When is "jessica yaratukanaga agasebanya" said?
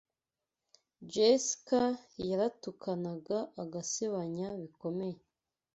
1.11-4.47